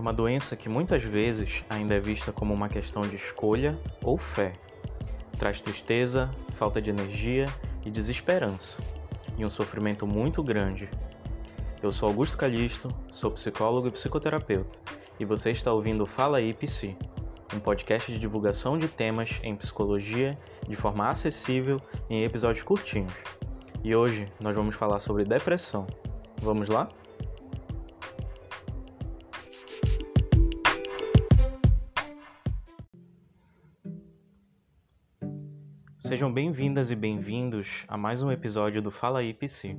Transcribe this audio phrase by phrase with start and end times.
[0.00, 4.16] É uma doença que muitas vezes ainda é vista como uma questão de escolha ou
[4.16, 4.54] fé.
[5.38, 7.46] Traz tristeza, falta de energia
[7.84, 8.82] e desesperança,
[9.36, 10.88] e um sofrimento muito grande.
[11.82, 14.74] Eu sou Augusto Calixto, sou psicólogo e psicoterapeuta,
[15.18, 16.96] e você está ouvindo Fala aí Psi,
[17.54, 20.34] um podcast de divulgação de temas em psicologia
[20.66, 23.12] de forma acessível em episódios curtinhos.
[23.84, 25.86] E hoje nós vamos falar sobre depressão.
[26.38, 26.88] Vamos lá?
[36.10, 39.78] Sejam bem-vindas e bem-vindos a mais um episódio do Fala aí Psi.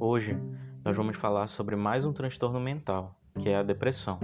[0.00, 0.34] Hoje
[0.82, 4.18] nós vamos falar sobre mais um transtorno mental, que é a depressão.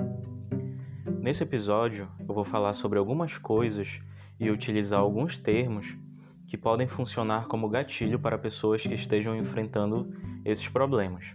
[1.20, 4.00] Nesse episódio eu vou falar sobre algumas coisas
[4.40, 5.98] e utilizar alguns termos
[6.46, 10.10] que podem funcionar como gatilho para pessoas que estejam enfrentando
[10.46, 11.26] esses problemas.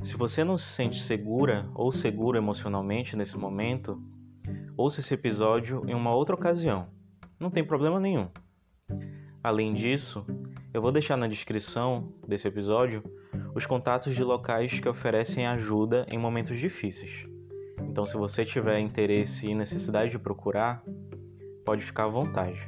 [0.00, 4.02] Se você não se sente segura ou seguro emocionalmente nesse momento,
[4.76, 6.88] ouça esse episódio em uma outra ocasião.
[7.38, 8.28] Não tem problema nenhum.
[9.46, 10.26] Além disso,
[10.74, 13.00] eu vou deixar na descrição desse episódio
[13.54, 17.28] os contatos de locais que oferecem ajuda em momentos difíceis.
[17.82, 20.82] Então, se você tiver interesse e necessidade de procurar,
[21.64, 22.58] pode ficar à vontade.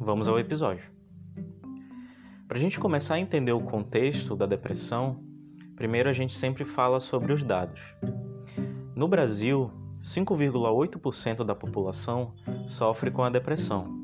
[0.00, 0.90] Vamos ao episódio.
[2.48, 5.22] Para a gente começar a entender o contexto da depressão,
[5.76, 7.80] primeiro a gente sempre fala sobre os dados.
[8.92, 12.34] No Brasil, 5,8% da população
[12.66, 14.02] sofre com a depressão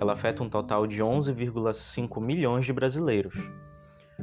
[0.00, 3.34] ela afeta um total de 11,5 milhões de brasileiros.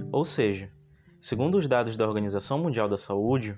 [0.10, 0.72] Ou seja,
[1.20, 3.54] segundo os dados da Organização Mundial da Saúde,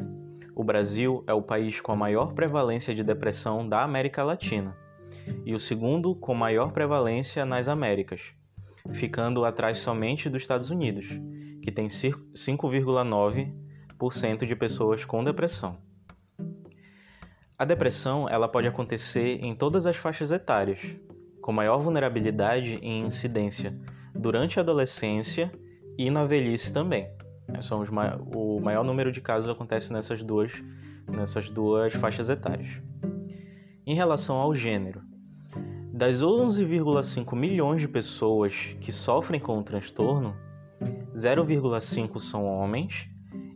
[0.56, 4.76] o Brasil é o país com a maior prevalência de depressão da América Latina
[5.46, 8.34] e o segundo com maior prevalência nas Américas,
[8.94, 11.06] ficando atrás somente dos Estados Unidos,
[11.62, 15.78] que tem 5,9% de pessoas com depressão.
[17.60, 20.80] A depressão ela pode acontecer em todas as faixas etárias,
[21.48, 23.74] com maior vulnerabilidade e incidência
[24.14, 25.50] durante a adolescência
[25.98, 27.10] e na velhice também.
[27.62, 30.52] São os ma o maior número de casos acontece nessas duas,
[31.10, 32.82] nessas duas faixas etárias.
[33.86, 35.02] Em relação ao gênero,
[35.94, 40.36] das 11,5 milhões de pessoas que sofrem com o transtorno,
[41.16, 43.08] 0,5 são homens,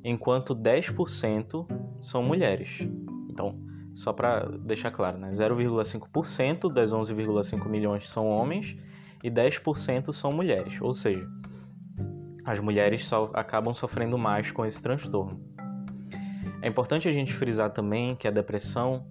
[0.01, 1.67] enquanto 10%
[2.01, 2.87] são mulheres.
[3.29, 3.59] Então,
[3.93, 5.31] só para deixar claro, né?
[5.31, 8.75] 0,5% das 11,5 milhões são homens
[9.23, 11.27] e 10% são mulheres, ou seja,
[12.43, 15.39] as mulheres só acabam sofrendo mais com esse transtorno.
[16.61, 19.05] É importante a gente frisar também que a depressão,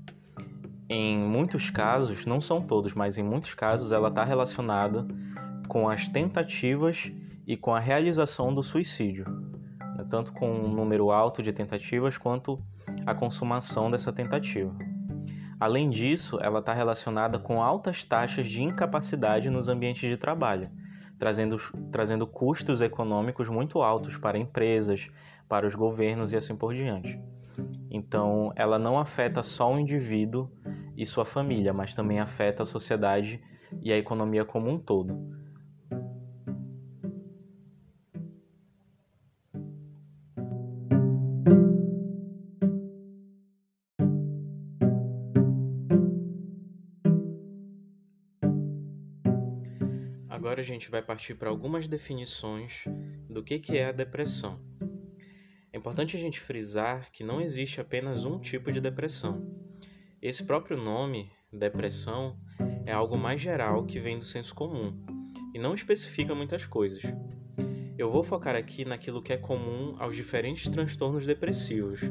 [0.89, 5.07] em muitos casos, não são todos, mas em muitos casos, ela está relacionada
[5.69, 7.11] com as tentativas
[7.47, 9.25] e com a realização do suicídio,
[9.97, 10.05] né?
[10.09, 12.61] tanto com um número alto de tentativas quanto
[13.07, 14.75] a consumação dessa tentativa.
[15.59, 20.67] Além disso, ela está relacionada com altas taxas de incapacidade nos ambientes de trabalho,
[21.19, 21.57] trazendo,
[21.93, 25.09] trazendo custos econômicos muito altos para empresas,
[25.49, 27.21] para os governos e assim por diante.
[27.91, 30.51] Então, ela não afeta só o indivíduo
[30.97, 33.41] e sua família, mas também afeta a sociedade
[33.83, 35.19] e a economia como um todo.
[50.61, 52.85] Agora a gente vai partir para algumas definições
[53.31, 54.61] do que, que é a depressão.
[55.73, 59.43] É importante a gente frisar que não existe apenas um tipo de depressão.
[60.21, 62.37] Esse próprio nome, depressão,
[62.85, 64.95] é algo mais geral que vem do senso comum
[65.55, 67.05] e não especifica muitas coisas.
[67.97, 72.03] Eu vou focar aqui naquilo que é comum aos diferentes transtornos depressivos,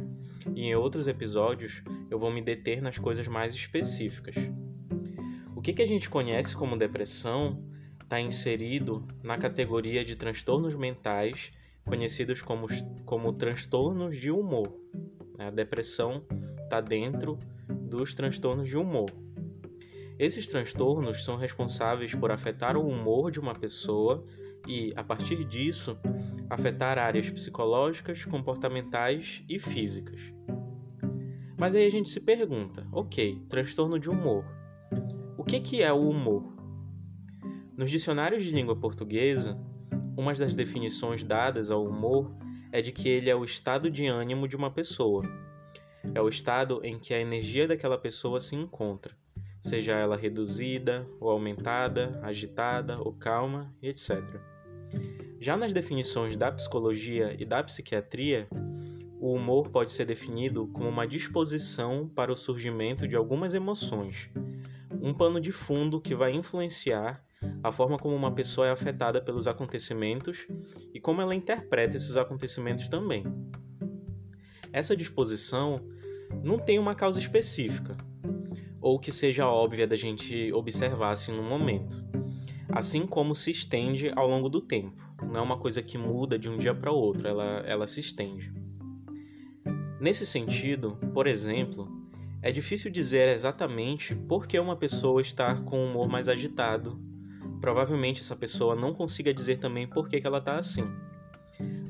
[0.56, 4.34] e em outros episódios eu vou me deter nas coisas mais específicas.
[5.56, 7.69] O que, que a gente conhece como depressão
[8.10, 11.52] está inserido na categoria de transtornos mentais
[11.86, 12.66] conhecidos como,
[13.06, 14.76] como transtornos de humor.
[15.38, 15.46] Né?
[15.46, 16.24] A depressão
[16.64, 17.38] está dentro
[17.70, 19.12] dos transtornos de humor.
[20.18, 24.26] Esses transtornos são responsáveis por afetar o humor de uma pessoa
[24.68, 25.96] e, a partir disso,
[26.50, 30.20] afetar áreas psicológicas, comportamentais e físicas.
[31.56, 34.44] Mas aí a gente se pergunta: ok, transtorno de humor.
[35.38, 36.59] O que, que é o humor?
[37.80, 39.58] Nos dicionários de língua portuguesa,
[40.18, 42.30] uma das definições dadas ao humor
[42.74, 45.24] é de que ele é o estado de ânimo de uma pessoa.
[46.14, 49.16] É o estado em que a energia daquela pessoa se encontra,
[49.62, 54.22] seja ela reduzida ou aumentada, agitada ou calma, etc.
[55.40, 58.50] Já nas definições da psicologia e da psiquiatria,
[59.22, 64.30] o humor pode ser definido como uma disposição para o surgimento de algumas emoções,
[65.02, 67.24] um pano de fundo que vai influenciar
[67.64, 70.48] a forma como uma pessoa é afetada pelos acontecimentos
[70.94, 73.24] e como ela interpreta esses acontecimentos também.
[74.72, 75.82] Essa disposição
[76.44, 77.98] não tem uma causa específica,
[78.82, 82.04] ou que seja óbvia da gente observar assim no momento,
[82.70, 84.96] assim como se estende ao longo do tempo.
[85.22, 88.00] Não é uma coisa que muda de um dia para o outro, ela, ela se
[88.00, 88.54] estende.
[90.00, 91.90] Nesse sentido, por exemplo,
[92.42, 96.98] é difícil dizer exatamente por que uma pessoa está com um humor mais agitado.
[97.60, 100.84] Provavelmente essa pessoa não consiga dizer também por que, que ela está assim.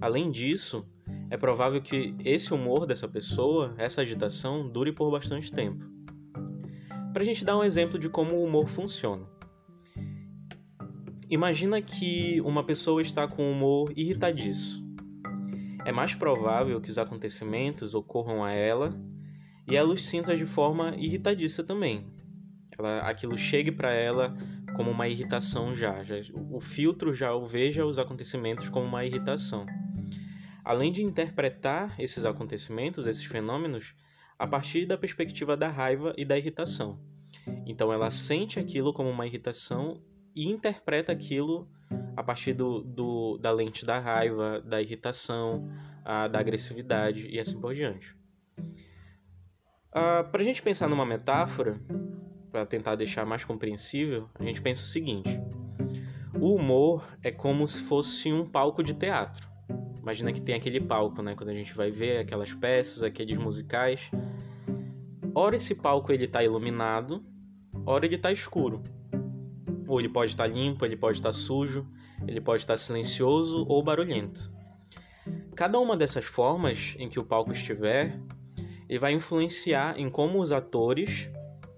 [0.02, 0.86] Além disso,
[1.30, 5.86] é provável que esse humor dessa pessoa, essa agitação, dure por bastante tempo.
[7.14, 9.26] Para a gente dar um exemplo de como o humor funciona.
[11.30, 14.90] Imagina que uma pessoa está com um humor irritadiço
[15.86, 18.94] é mais provável que os acontecimentos ocorram a ela
[19.68, 22.06] e ela os sinta de forma irritadiça também.
[22.78, 24.36] Ela, aquilo chegue para ela
[24.80, 26.16] como uma irritação já, já.
[26.50, 29.66] O filtro já veja os acontecimentos como uma irritação.
[30.64, 33.94] Além de interpretar esses acontecimentos, esses fenômenos,
[34.38, 36.98] a partir da perspectiva da raiva e da irritação.
[37.66, 40.02] Então ela sente aquilo como uma irritação
[40.34, 41.70] e interpreta aquilo
[42.16, 45.70] a partir do, do, da lente da raiva, da irritação,
[46.06, 48.16] a, da agressividade e assim por diante.
[49.92, 51.82] Ah, para a gente pensar numa metáfora,
[52.52, 55.40] para tentar deixar mais compreensível, a gente pensa o seguinte:
[56.40, 59.48] o humor é como se fosse um palco de teatro.
[60.02, 61.36] Imagina que tem aquele palco, né?
[61.36, 64.10] Quando a gente vai ver aquelas peças, aqueles musicais.
[65.36, 67.24] Ora esse palco ele está iluminado,
[67.86, 68.82] ora ele está escuro.
[69.88, 71.88] Ou ele pode estar tá limpo, ele pode estar tá sujo,
[72.28, 74.52] ele pode estar silencioso ou barulhento.
[75.56, 78.20] Cada uma dessas formas em que o palco estiver,
[78.88, 81.30] ele vai influenciar em como os atores,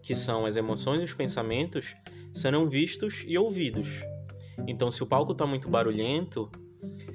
[0.02, 1.96] que são as emoções e os pensamentos,
[2.34, 3.88] serão vistos e ouvidos.
[4.68, 6.50] Então, se o palco está muito barulhento,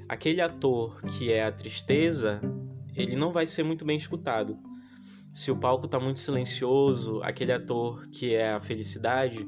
[0.07, 2.41] aquele ator que é a tristeza,
[2.95, 4.57] ele não vai ser muito bem escutado.
[5.33, 9.47] Se o palco está muito silencioso, aquele ator que é a felicidade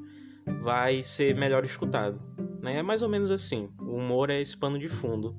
[0.62, 2.21] vai ser melhor escutado.
[2.62, 2.77] Né?
[2.77, 3.69] É mais ou menos assim.
[3.80, 5.35] O humor é esse pano de fundo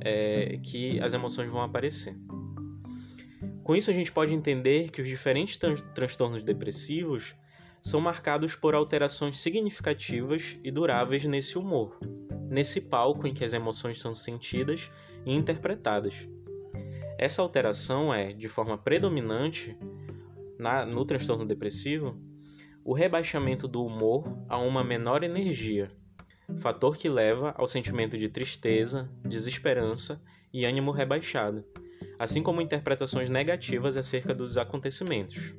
[0.00, 2.16] é, que as emoções vão aparecer.
[3.66, 7.34] Com isso, a gente pode entender que os diferentes tran transtornos depressivos
[7.82, 11.98] são marcados por alterações significativas e duráveis nesse humor,
[12.48, 14.88] nesse palco em que as emoções são sentidas
[15.24, 16.14] e interpretadas.
[17.18, 19.76] Essa alteração é, de forma predominante,
[20.56, 22.16] na, no transtorno depressivo,
[22.84, 25.90] o rebaixamento do humor a uma menor energia,
[26.60, 30.22] fator que leva ao sentimento de tristeza, desesperança
[30.52, 31.64] e ânimo rebaixado,
[32.18, 35.54] assim como interpretações negativas acerca dos acontecimentos.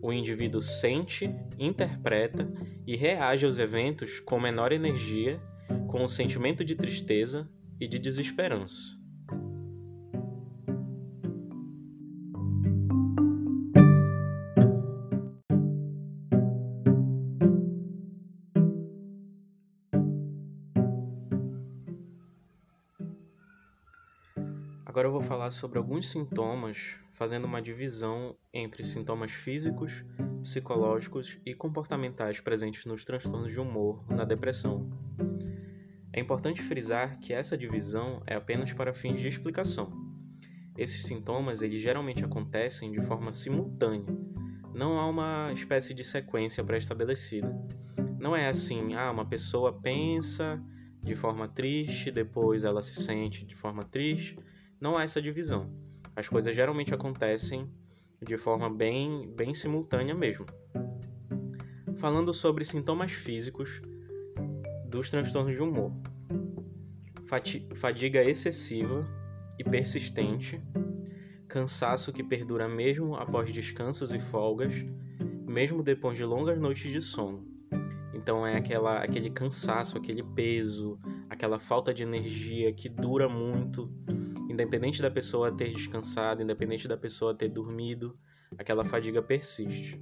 [0.00, 2.50] O indivíduo sente, interpreta
[2.86, 5.40] e reage aos eventos com menor energia,
[5.88, 7.48] com o sentimento de tristeza
[7.80, 9.01] e de desesperança.
[24.92, 30.04] Agora eu vou falar sobre alguns sintomas, fazendo uma divisão entre sintomas físicos,
[30.42, 34.86] psicológicos e comportamentais presentes nos transtornos de humor na depressão.
[36.12, 39.90] É importante frisar que essa divisão é apenas para fins de explicação.
[40.76, 44.14] Esses sintomas eles geralmente acontecem de forma simultânea.
[44.74, 47.50] Não há uma espécie de sequência pré-estabelecida.
[48.20, 50.62] Não é assim, ah, uma pessoa pensa
[51.02, 54.38] de forma triste, depois ela se sente de forma triste,
[54.82, 55.70] não há essa divisão.
[56.16, 57.70] As coisas geralmente acontecem
[58.20, 60.44] de forma bem, bem simultânea mesmo.
[61.98, 63.80] Falando sobre sintomas físicos
[64.88, 65.92] dos transtornos de humor:
[67.76, 69.06] fadiga excessiva
[69.56, 70.60] e persistente,
[71.46, 74.74] cansaço que perdura mesmo após descansos e folgas,
[75.46, 77.46] mesmo depois de longas noites de sono.
[78.12, 80.98] Então é aquela, aquele cansaço, aquele peso,
[81.30, 83.88] aquela falta de energia que dura muito
[84.52, 88.16] independente da pessoa ter descansado, independente da pessoa ter dormido,
[88.58, 90.00] aquela fadiga persiste.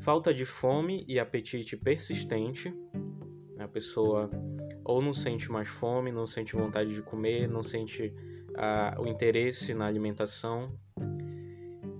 [0.00, 2.72] Falta de fome e apetite persistente,
[3.58, 4.30] a pessoa
[4.84, 8.14] ou não sente mais fome, não sente vontade de comer, não sente
[8.56, 10.78] ah, o interesse na alimentação.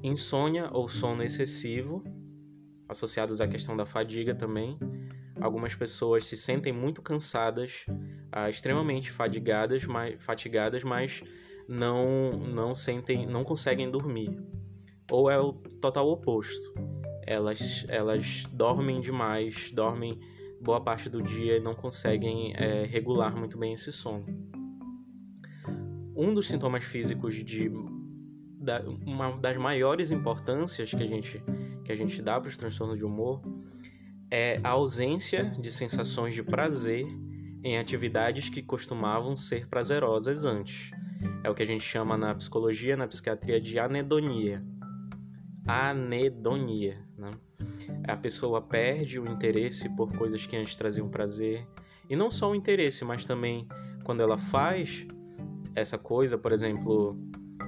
[0.03, 2.05] Insônia ou sono excessivo,
[2.89, 4.79] associados à questão da fadiga também.
[5.41, 7.85] Algumas pessoas se sentem muito cansadas
[8.37, 11.23] ah, extremamente fadigadas, mas, fatigadas, mas
[11.67, 14.39] não não sentem, não conseguem dormir.
[15.11, 16.75] Ou é o total oposto.
[17.27, 20.21] Elas elas dormem demais, dormem
[20.61, 24.27] boa parte do dia e não conseguem é, regular muito bem esse sono.
[26.15, 27.71] Um dos sintomas físicos de
[28.61, 31.43] da, uma das maiores importâncias que a gente
[31.87, 33.41] que a gente dá para os transtornos de humor
[34.31, 37.07] é a ausência de sensações de prazer
[37.67, 40.93] em atividades que costumavam ser prazerosas antes.
[41.43, 44.65] É o que a gente chama na psicologia, na psiquiatria de anedonia.
[45.67, 47.33] Anedonia, né?
[48.07, 51.67] A pessoa perde o interesse por coisas que antes traziam prazer.
[52.09, 53.67] E não só o interesse, mas também
[54.05, 55.05] quando ela faz
[55.75, 57.19] essa coisa, por exemplo,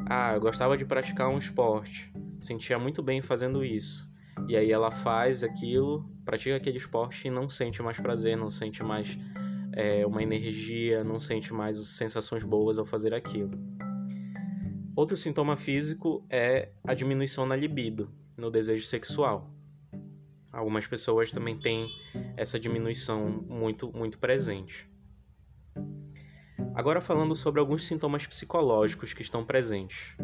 [0.08, 4.08] ah, eu gostava de praticar um esporte, sentia muito bem fazendo isso.
[4.48, 8.80] E aí ela faz aquilo, pratica aquele esporte e não sente mais prazer, não sente
[8.84, 9.18] mais
[9.78, 13.56] é, uma energia, não sente mais sensações boas ao fazer aquilo.
[14.96, 19.48] Outro sintoma físico é a diminuição na libido, no desejo sexual.
[20.50, 21.88] Algumas pessoas também têm
[22.36, 24.90] essa diminuição muito, muito presente.
[26.74, 30.16] Agora falando sobre alguns sintomas psicológicos que estão presentes.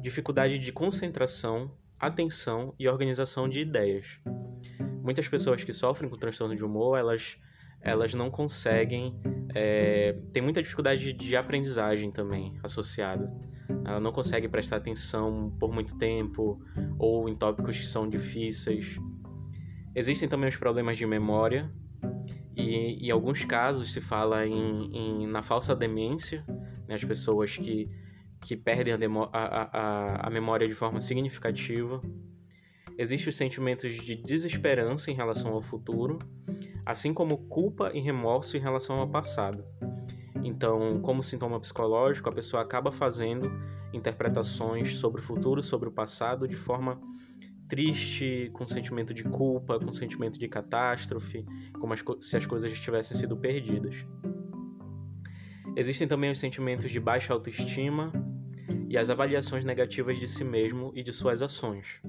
[0.00, 4.18] Dificuldade de concentração, atenção e organização de ideias.
[5.02, 7.36] Muitas pessoas que sofrem com transtorno de humor, elas
[7.86, 9.14] elas não conseguem.
[9.54, 13.32] É, tem muita dificuldade de aprendizagem também associada.
[13.84, 16.60] Ela não consegue prestar atenção por muito tempo
[16.98, 18.96] ou em tópicos que são difíceis.
[19.94, 21.70] Existem também os problemas de memória
[22.56, 26.44] e em alguns casos se fala em, em na falsa demência,
[26.88, 27.88] né, as pessoas que,
[28.42, 28.98] que perdem a,
[29.32, 32.02] a, a, a memória de forma significativa.
[32.98, 36.18] Existem os sentimentos de desesperança em relação ao futuro
[36.86, 39.64] assim como culpa e remorso em relação ao passado.
[40.44, 43.50] Então, como sintoma psicológico, a pessoa acaba fazendo
[43.92, 47.00] interpretações sobre o futuro, sobre o passado, de forma
[47.68, 51.44] triste, com sentimento de culpa, com sentimento de catástrofe,
[51.80, 54.06] como as se as coisas tivessem sido perdidas.
[55.74, 58.12] Existem também os sentimentos de baixa autoestima
[58.88, 62.00] e as avaliações negativas de si mesmo e de suas ações.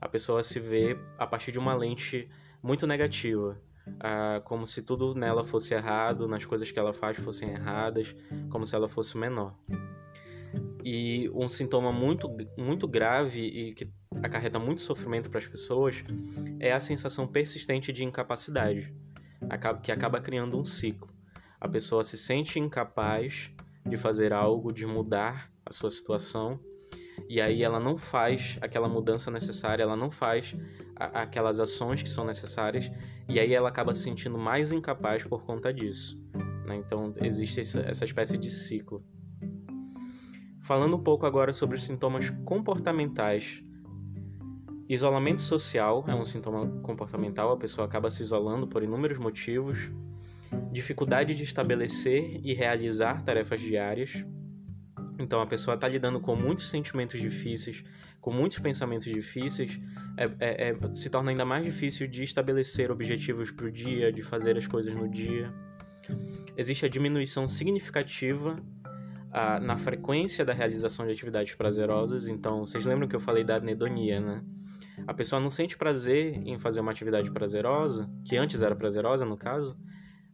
[0.00, 2.28] A pessoa se vê a partir de uma lente
[2.62, 3.60] muito negativa,
[4.00, 8.14] ah, como se tudo nela fosse errado, nas coisas que ela faz fossem erradas,
[8.50, 9.56] como se ela fosse menor.
[10.84, 13.90] E um sintoma muito, muito grave e que
[14.22, 16.04] acarreta muito sofrimento para as pessoas
[16.60, 18.94] é a sensação persistente de incapacidade,
[19.82, 21.08] que acaba criando um ciclo.
[21.60, 23.50] A pessoa se sente incapaz
[23.86, 26.60] de fazer algo, de mudar a sua situação
[27.28, 30.54] e aí ela não faz aquela mudança necessária, ela não faz
[30.96, 32.90] a, aquelas ações que são necessárias,
[33.28, 36.20] e aí ela acaba se sentindo mais incapaz por conta disso.
[36.66, 36.76] Né?
[36.76, 39.04] Então existe essa espécie de ciclo.
[40.62, 43.62] Falando um pouco agora sobre os sintomas comportamentais.
[44.88, 49.90] Isolamento social é um sintoma comportamental, a pessoa acaba se isolando por inúmeros motivos.
[50.70, 54.24] Dificuldade de estabelecer e realizar tarefas diárias
[55.18, 57.84] então a pessoa está lidando com muitos sentimentos difíceis,
[58.20, 59.78] com muitos pensamentos difíceis,
[60.16, 64.22] é, é, é, se torna ainda mais difícil de estabelecer objetivos para o dia, de
[64.22, 65.52] fazer as coisas no dia.
[66.56, 68.58] Existe a diminuição significativa
[69.30, 72.28] a, na frequência da realização de atividades prazerosas.
[72.28, 74.42] Então, vocês lembram que eu falei da anedonia, né?
[75.06, 79.36] A pessoa não sente prazer em fazer uma atividade prazerosa, que antes era prazerosa, no
[79.36, 79.76] caso,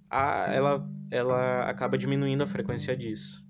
[0.09, 3.43] a, ela, ela acaba diminuindo a frequência disso.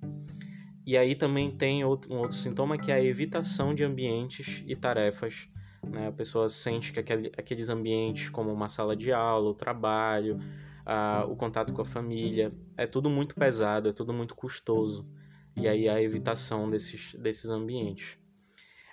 [0.90, 4.74] E aí também tem outro, um outro sintoma que é a evitação de ambientes e
[4.74, 5.46] tarefas.
[5.86, 6.08] Né?
[6.08, 10.40] A pessoa sente que aquele, aqueles ambientes, como uma sala de aula, o trabalho,
[10.84, 15.08] a, o contato com a família, é tudo muito pesado, é tudo muito custoso.
[15.56, 18.18] E aí a evitação desses, desses ambientes.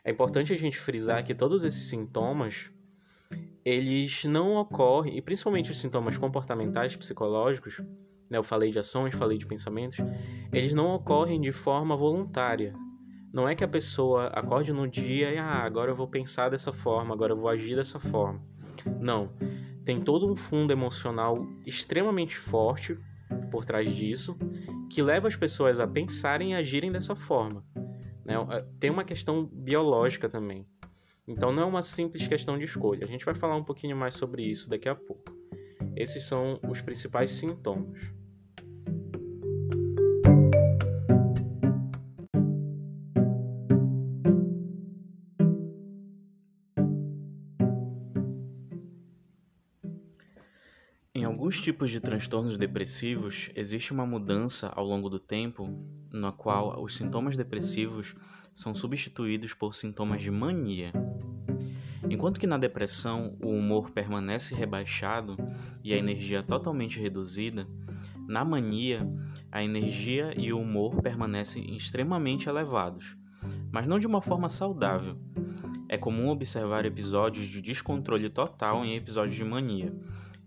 [0.06, 2.70] É importante a gente frisar que todos esses sintomas
[3.66, 7.82] eles não ocorrem, e principalmente os sintomas comportamentais psicológicos,
[8.29, 9.98] né, eu falei de ações, falei de pensamentos,
[10.51, 12.74] eles não ocorrem de forma voluntária.
[13.34, 16.72] Não é que a pessoa acorde no dia e ah, agora eu vou pensar dessa
[16.72, 18.41] forma, agora eu vou agir dessa forma.
[19.00, 19.31] Não.
[19.86, 22.96] Tem todo um fundo emocional extremamente forte
[23.51, 24.38] por trás disso
[24.89, 27.63] que leva as pessoas a pensarem e agirem dessa forma.
[28.25, 28.36] Né?
[28.51, 30.65] É, tem uma questão biológica também.
[31.27, 33.05] Então não é uma simples questão de escolha.
[33.05, 35.36] A gente vai falar um pouquinho mais sobre isso daqui a pouco.
[35.96, 38.00] Esses são os principais sintomas.
[51.58, 55.68] Alguns os tipos de transtornos depressivos, existe uma mudança ao longo do tempo
[56.12, 58.16] na qual os sintomas depressivos
[58.54, 60.92] são substituídos por sintomas de mania.
[62.10, 65.36] Enquanto que na depressão o humor permanece rebaixado
[65.84, 67.68] e a energia totalmente reduzida,
[68.28, 69.08] na mania
[69.52, 73.18] a energia e o humor permanecem extremamente elevados,
[73.72, 75.18] mas não de uma forma saudável.
[75.90, 79.92] É comum observar episódios de descontrole total em episódios de mania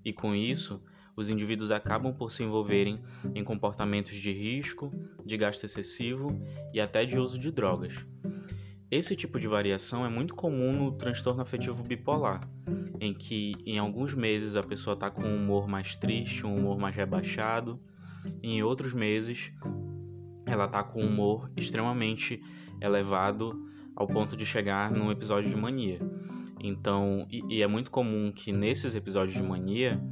[0.04, 0.80] e com isso,
[1.20, 2.98] os indivíduos acabam por se envolverem
[3.34, 4.90] em comportamentos de risco,
[5.24, 6.40] de gasto excessivo
[6.72, 7.94] e até de uso de drogas.
[8.90, 12.48] Esse tipo de variação é muito comum no transtorno afetivo bipolar,
[12.98, 16.78] em que em alguns meses a pessoa está com um humor mais triste, um humor
[16.78, 17.78] mais rebaixado,
[18.42, 19.52] em outros meses
[20.46, 22.42] ela está com um humor extremamente
[22.80, 26.00] elevado ao ponto de chegar num episódio de mania.
[26.62, 30.02] Então, e, e, é muito comum que nesses episódios de mania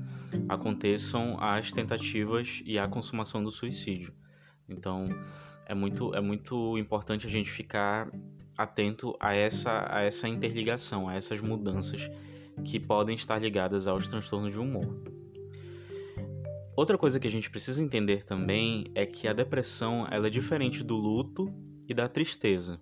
[0.49, 4.13] aconteçam as tentativas e a consumação do suicídio.
[4.69, 5.07] Então,
[5.67, 8.11] é muito, é muito importante a gente ficar
[8.57, 12.11] atento a essa, a essa interligação, a essas mudanças
[12.65, 15.03] que podem estar ligadas aos transtornos de humor.
[16.75, 20.85] Outra coisa que a gente precisa entender também é que a depressão ela é diferente
[20.85, 21.53] do luto
[21.89, 22.81] e da tristeza.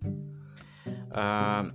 [1.10, 1.66] Ah,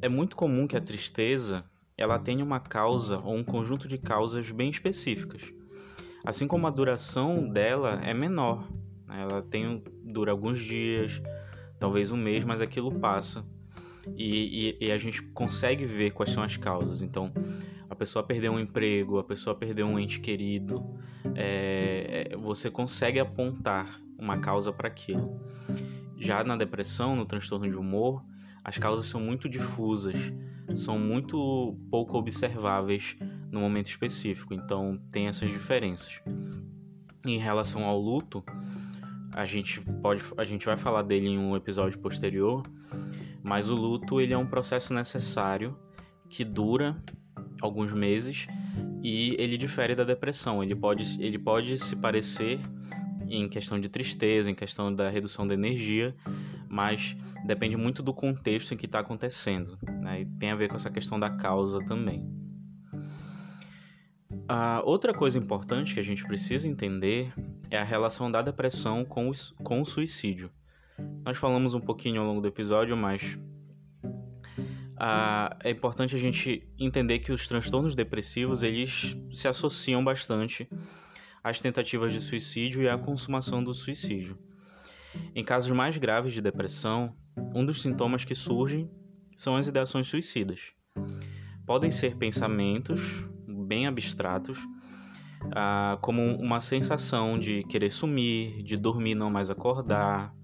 [0.00, 1.64] é muito comum que a tristeza
[1.98, 5.42] ela tenha uma causa ou um conjunto de causas bem específicas.
[6.24, 8.68] Assim como a duração dela é menor,
[9.06, 9.26] né?
[9.28, 11.20] ela tem dura alguns dias,
[11.78, 13.44] talvez um mês, mas aquilo passa
[14.16, 17.02] e, e, e, a gente consegue ver quais são as causas.
[17.02, 17.32] Então,
[17.90, 20.84] a pessoa perdeu um emprego, a pessoa perdeu um ente querido,
[21.34, 25.40] é, você consegue apontar uma causa para aquilo.
[26.16, 28.24] Já na depressão, no transtorno de humor,
[28.68, 30.14] as causas são muito difusas,
[30.74, 33.16] são muito pouco observáveis
[33.50, 36.20] no momento específico, então tem essas diferenças.
[37.24, 38.44] Em relação ao luto,
[39.32, 42.62] a gente pode, a gente vai falar dele em um episódio posterior,
[43.42, 45.74] mas o luto ele é um processo necessário
[46.28, 46.94] que dura
[47.62, 48.46] alguns meses
[49.02, 50.62] e ele difere da depressão.
[50.62, 52.60] Ele pode, ele pode se parecer
[53.26, 56.14] em questão de tristeza, em questão da redução da energia,
[56.78, 59.76] mas depende muito do contexto em que está acontecendo.
[60.00, 60.20] Né?
[60.20, 62.24] E tem a ver com essa questão da causa também.
[64.46, 67.34] A outra coisa importante que a gente precisa entender
[67.68, 69.32] é a relação da depressão com o,
[69.64, 70.52] com o suicídio.
[71.24, 73.36] Nós falamos um pouquinho ao longo do episódio, mas
[75.64, 80.68] é importante a gente entender que os transtornos depressivos eles se associam bastante
[81.42, 84.38] às tentativas de suicídio e à consumação do suicídio.
[85.34, 87.14] Em casos mais graves de depressão,
[87.54, 88.90] um dos sintomas que surgem
[89.36, 90.72] são as ideações suicidas.
[91.66, 93.00] Podem ser pensamentos
[93.46, 94.58] bem abstratos,
[95.52, 100.34] ah, como uma sensação de querer sumir, de dormir não mais acordar,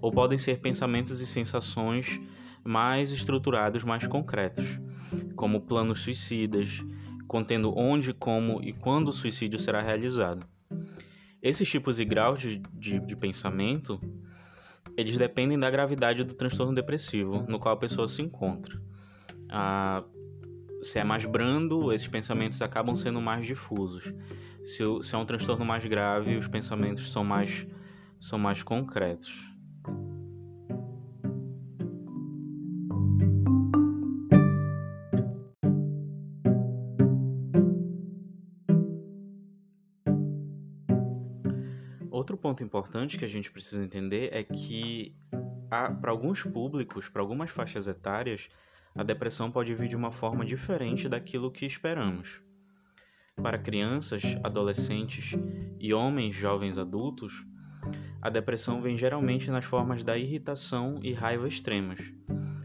[0.00, 2.20] ou podem ser pensamentos e sensações
[2.64, 4.64] mais estruturados, mais concretos,
[5.36, 6.82] como planos suicidas,
[7.28, 10.46] contendo onde, como e quando o suicídio será realizado.
[11.46, 14.00] Esses tipos e graus de, de, de pensamento,
[14.96, 18.82] eles dependem da gravidade do transtorno depressivo no qual a pessoa se encontra.
[19.48, 20.02] Ah,
[20.82, 24.12] se é mais brando, esses pensamentos acabam sendo mais difusos.
[24.64, 27.64] Se, se é um transtorno mais grave, os pensamentos são mais,
[28.18, 29.32] são mais concretos.
[42.76, 45.16] Importante que a gente precisa entender é que
[45.70, 48.50] para alguns públicos, para algumas faixas etárias,
[48.94, 52.38] a depressão pode vir de uma forma diferente daquilo que esperamos.
[53.42, 55.32] Para crianças, adolescentes
[55.80, 57.46] e homens jovens adultos,
[58.20, 62.00] a depressão vem geralmente nas formas da irritação e raiva extremas,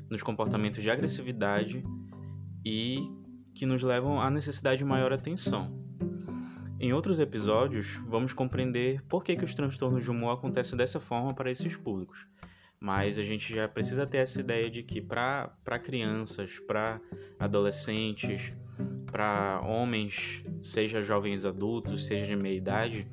[0.10, 1.86] nos comportamentos de agressividade
[2.65, 3.00] e
[3.56, 5.81] que nos levam à necessidade de maior atenção.
[6.84, 11.32] Em outros episódios, vamos compreender por que, que os transtornos de humor acontecem dessa forma
[11.32, 12.26] para esses públicos.
[12.80, 17.00] Mas a gente já precisa ter essa ideia de que para crianças, para
[17.38, 18.50] adolescentes,
[19.12, 23.08] para homens, seja jovens adultos, seja de meia idade,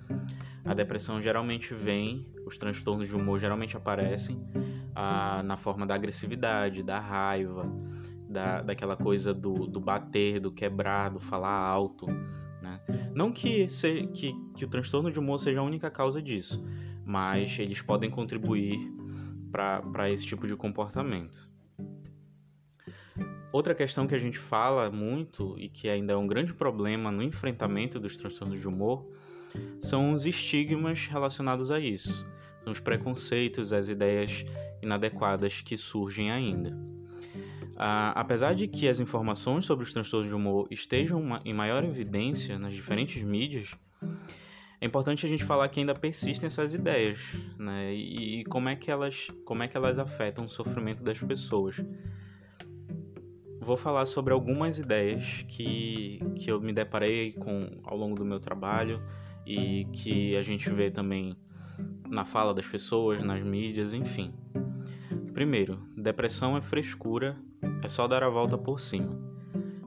[0.65, 4.43] a depressão geralmente vem, os transtornos de humor geralmente aparecem
[4.95, 7.71] ah, na forma da agressividade, da raiva,
[8.31, 12.07] da, daquela coisa do, do bater, do quebrar, do falar alto
[12.63, 12.81] né?
[13.15, 13.67] Não que,
[14.15, 16.65] que, que o transtorno de humor seja a única causa disso,
[17.05, 18.79] mas eles podem contribuir
[19.51, 21.49] para esse tipo de comportamento.
[23.51, 27.23] Outra questão que a gente fala muito e que ainda é um grande problema no
[27.23, 29.07] enfrentamento dos transtornos de humor
[29.81, 32.29] são os estigmas relacionados a isso.
[32.61, 34.45] São os preconceitos, as ideias
[34.83, 36.77] inadequadas que surgem ainda.
[37.81, 42.59] Ah, apesar de que as informações sobre os transtornos de humor estejam em maior evidência
[42.59, 43.71] nas diferentes mídias,
[44.81, 47.21] é importante a gente falar que ainda persistem essas ideias,
[47.57, 47.95] né?
[47.95, 51.77] E, e como é que elas, como é que elas afetam o sofrimento das pessoas.
[53.61, 58.41] Vou falar sobre algumas ideias que, que eu me deparei com ao longo do meu
[58.41, 59.01] trabalho
[59.47, 61.37] e que a gente vê também
[62.09, 64.33] na fala das pessoas, nas mídias, enfim.
[65.33, 67.37] Primeiro, depressão é frescura,
[67.83, 69.19] é só dar a volta por cima.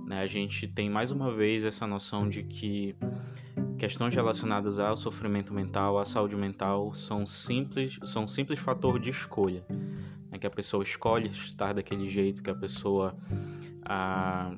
[0.06, 0.19] Né?
[0.19, 2.95] A gente tem mais uma vez essa noção de que
[3.78, 9.63] questões relacionadas ao sofrimento mental, à saúde mental, são simples, são simples fator de escolha.
[10.30, 10.38] Né?
[10.38, 13.15] Que a pessoa escolhe estar daquele jeito, que a pessoa
[13.84, 14.54] ah,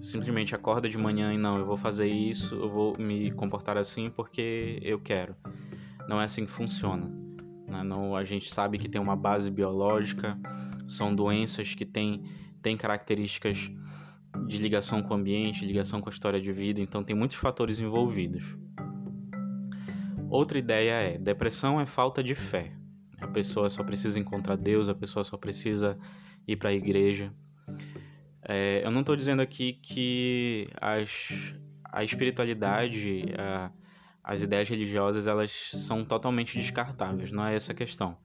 [0.00, 4.10] simplesmente acorda de manhã e não, eu vou fazer isso, eu vou me comportar assim
[4.10, 5.34] porque eu quero.
[6.08, 7.10] Não é assim que funciona.
[7.66, 7.82] Né?
[7.82, 10.38] Não, a gente sabe que tem uma base biológica,
[10.86, 12.24] são doenças que têm,
[12.62, 13.70] têm características
[14.46, 17.78] de ligação com o ambiente, ligação com a história de vida, então tem muitos fatores
[17.78, 18.44] envolvidos.
[20.28, 22.72] Outra ideia é: depressão é falta de fé.
[23.20, 25.98] A pessoa só precisa encontrar Deus, a pessoa só precisa
[26.46, 27.32] ir para a igreja.
[28.42, 33.70] É, eu não estou dizendo aqui que as, a espiritualidade, a,
[34.22, 38.16] as ideias religiosas, elas são totalmente descartáveis, não é essa a questão.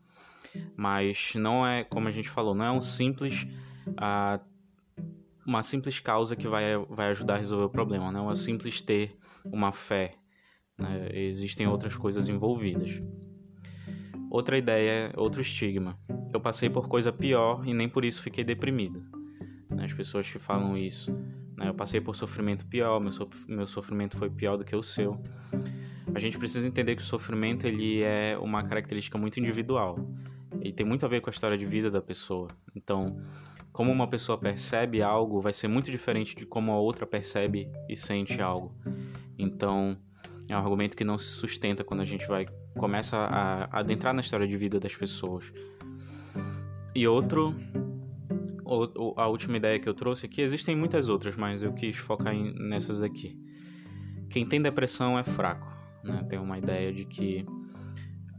[0.75, 3.45] Mas não é, como a gente falou, não é um simples
[3.97, 4.39] a,
[5.45, 9.17] uma simples causa que vai, vai ajudar a resolver o problema, não é simples ter
[9.45, 10.13] uma fé.
[10.77, 11.09] Né?
[11.13, 13.01] Existem outras coisas envolvidas.
[14.29, 15.99] Outra ideia, outro estigma.
[16.33, 19.21] Eu passei por coisa pior e nem por isso fiquei deprimido
[19.81, 19.85] né?
[19.85, 21.11] as pessoas que falam isso.
[21.57, 21.67] Né?
[21.67, 23.01] Eu passei por sofrimento pior,
[23.47, 25.19] meu sofrimento foi pior do que o seu.
[26.13, 29.97] A gente precisa entender que o sofrimento ele é uma característica muito individual.
[30.61, 32.47] Ele tem muito a ver com a história de vida da pessoa.
[32.75, 33.17] Então,
[33.73, 37.95] como uma pessoa percebe algo vai ser muito diferente de como a outra percebe e
[37.95, 38.73] sente algo.
[39.37, 39.97] Então,
[40.47, 42.45] é um argumento que não se sustenta quando a gente vai
[42.77, 45.45] começa a, adentrar na história de vida das pessoas.
[46.93, 47.55] E outro
[49.17, 53.01] a última ideia que eu trouxe aqui, existem muitas outras, mas eu quis focar nessas
[53.01, 53.37] aqui.
[54.29, 55.67] Quem tem depressão é fraco,
[56.03, 56.25] né?
[56.29, 57.45] Tem uma ideia de que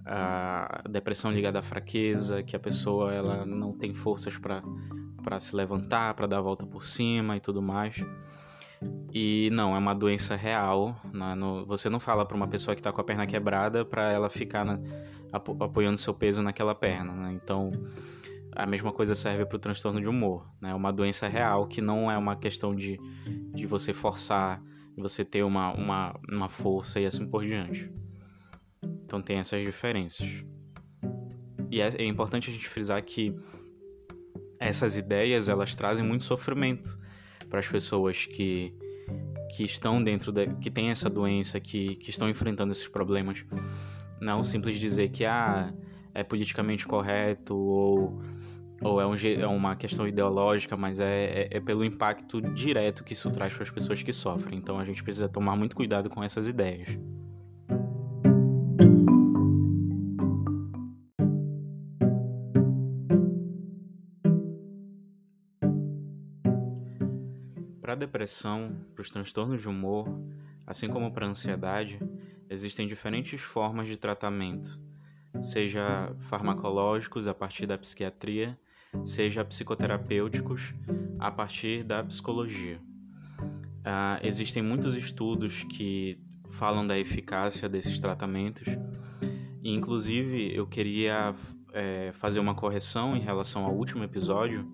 [0.05, 6.15] a depressão ligada à fraqueza, que a pessoa ela não tem forças para se levantar,
[6.15, 7.97] para dar a volta por cima e tudo mais.
[9.12, 10.97] E não, é uma doença real.
[11.12, 11.35] Né?
[11.35, 14.29] No, você não fala para uma pessoa que está com a perna quebrada para ela
[14.29, 14.81] ficar na,
[15.33, 17.12] apoiando seu peso naquela perna.
[17.12, 17.33] Né?
[17.43, 17.71] Então,
[18.55, 20.47] a mesma coisa serve para o transtorno de humor.
[20.61, 20.71] Né?
[20.71, 22.99] É uma doença real que não é uma questão de,
[23.55, 24.62] de você forçar,
[24.97, 27.91] de você ter uma, uma, uma força e assim por diante.
[29.05, 30.27] Então tem essas diferenças.
[31.71, 33.35] E é, é importante a gente frisar que
[34.59, 36.99] essas ideias elas trazem muito sofrimento
[37.49, 38.75] para as pessoas que,
[39.55, 43.45] que estão dentro da, que têm essa doença, que, que estão enfrentando esses problemas.
[44.21, 45.73] Não simples dizer que ah,
[46.14, 48.23] é politicamente correto ou
[48.85, 53.12] ou é, um, é uma questão ideológica, mas é, é, é pelo impacto direto que
[53.12, 54.59] isso traz para as pessoas que sofrem.
[54.59, 56.88] Então a gente precisa tomar muito cuidado com essas ideias.
[68.23, 70.07] Depressão, para os transtornos de humor,
[70.65, 71.99] assim como para a ansiedade,
[72.49, 74.79] existem diferentes formas de tratamento,
[75.41, 78.57] seja farmacológicos a partir da psiquiatria
[79.05, 80.75] seja psicoterapêuticos
[81.19, 82.79] a partir da psicologia.
[83.41, 88.67] Uh, existem muitos estudos que falam da eficácia desses tratamentos,
[89.63, 91.35] e inclusive eu queria
[91.73, 94.71] é, fazer uma correção em relação ao último episódio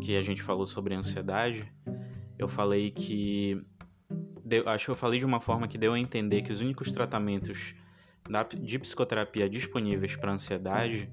[0.00, 1.70] que a gente falou sobre ansiedade.
[2.42, 3.64] Eu falei que.
[4.44, 6.90] Deu, acho que eu falei de uma forma que deu a entender que os únicos
[6.90, 7.72] tratamentos
[8.28, 11.08] da, de psicoterapia disponíveis para ansiedade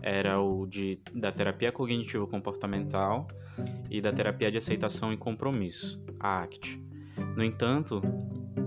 [0.00, 3.28] era o de, da terapia cognitivo comportamental
[3.90, 6.80] e da terapia de aceitação e compromisso, a ACT.
[7.36, 8.00] No entanto,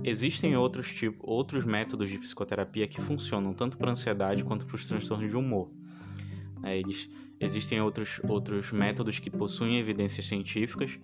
[0.03, 4.87] existem outros, tipo, outros métodos de psicoterapia que funcionam tanto para ansiedade quanto para os
[4.87, 5.71] transtornos de humor.
[6.61, 10.99] É, eles, existem outros, outros métodos que possuem evidências científicas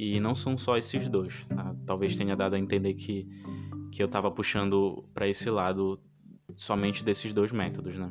[0.00, 1.44] e não são só esses dois.
[1.46, 1.74] Tá?
[1.84, 3.28] Talvez tenha dado a entender que,
[3.92, 6.00] que eu estava puxando para esse lado
[6.56, 7.96] somente desses dois métodos.
[7.96, 8.10] Né?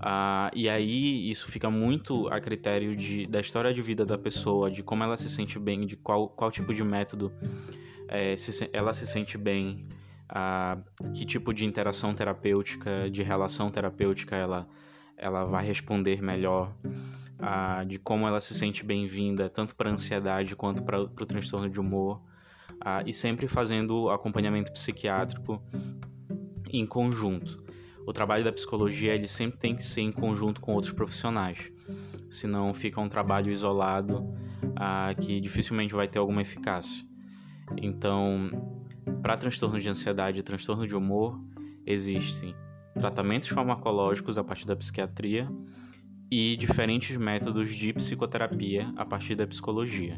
[0.00, 4.68] Ah, e aí isso fica muito a critério de, da história de vida da pessoa,
[4.68, 7.32] de como ela se sente bem, de qual, qual tipo de método
[8.08, 9.86] é, se, ela se sente bem,
[10.28, 10.76] ah,
[11.14, 14.68] que tipo de interação terapêutica, de relação terapêutica ela,
[15.16, 16.74] ela vai responder melhor,
[17.86, 22.22] de como ela se sente bem-vinda, tanto para ansiedade quanto para o transtorno de humor,
[23.06, 25.62] e sempre fazendo acompanhamento psiquiátrico
[26.72, 27.62] em conjunto
[28.06, 31.70] o trabalho da psicologia ele sempre tem que ser em conjunto com outros profissionais,
[32.28, 34.34] senão fica um trabalho isolado
[35.20, 37.04] que dificilmente vai ter alguma eficácia.
[37.76, 38.50] Então,
[39.22, 41.40] para transtorno de ansiedade e transtorno de humor,
[41.86, 42.54] existem
[42.98, 45.48] tratamentos farmacológicos a partir da psiquiatria
[46.30, 50.16] e diferentes métodos de psicoterapia a partir da psicologia.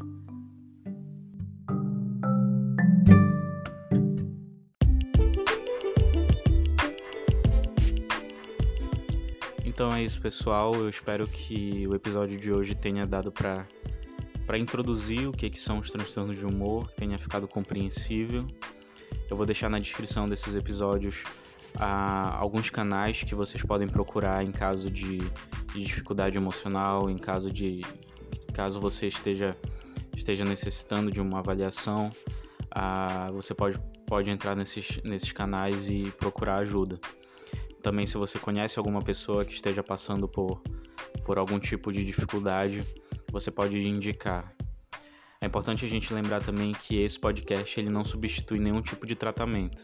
[9.65, 10.75] Então é isso, pessoal.
[10.75, 13.67] Eu espero que o episódio de hoje tenha dado para
[14.45, 18.45] para introduzir o que, que são os transtornos de humor, tenha ficado compreensível.
[19.29, 21.23] Eu vou deixar na descrição desses episódios
[21.79, 27.51] ah, alguns canais que vocês podem procurar em caso de, de dificuldade emocional, em caso
[27.51, 27.81] de
[28.53, 29.57] caso você esteja
[30.15, 32.11] esteja necessitando de uma avaliação,
[33.33, 36.99] você pode, pode entrar nesses, nesses canais e procurar ajuda.
[37.81, 40.61] Também, se você conhece alguma pessoa que esteja passando por,
[41.25, 42.81] por algum tipo de dificuldade,
[43.31, 44.55] você pode indicar.
[45.43, 49.13] É importante a gente lembrar também que esse podcast ele não substitui nenhum tipo de
[49.13, 49.83] tratamento.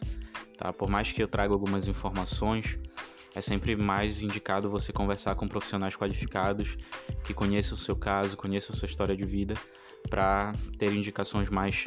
[0.58, 0.72] Tá?
[0.72, 2.80] Por mais que eu traga algumas informações,
[3.36, 6.78] é sempre mais indicado você conversar com profissionais qualificados
[7.26, 9.54] que conheçam o seu caso, conheçam a sua história de vida,
[10.10, 11.86] para ter indicações mais,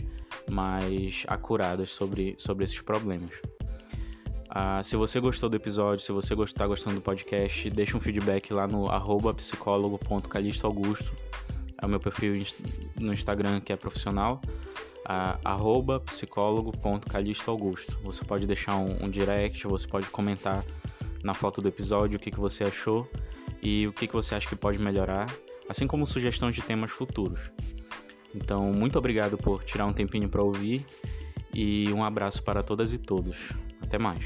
[0.50, 3.32] mais acuradas sobre, sobre esses problemas.
[4.50, 8.52] Uh, se você gostou do episódio, se você está gostando do podcast, deixa um feedback
[8.52, 11.10] lá no arroba psicólogo.calistoaugusto.
[11.82, 12.46] É o meu perfil
[12.98, 14.40] no Instagram que é profissional.
[15.02, 17.98] Uh, arroba psicólogo.calistoaugusto.
[18.04, 20.64] Você pode deixar um, um, direct, você pode comentar
[21.24, 23.10] na foto do episódio o que, que você achou
[23.60, 25.26] e o que, que você acha que pode melhorar,
[25.68, 27.40] assim como sugestão de temas futuros.
[28.32, 30.86] Então, muito obrigado por tirar um tempinho para ouvir
[31.52, 33.36] e um abraço para todas e todos.
[33.82, 34.24] Até mais.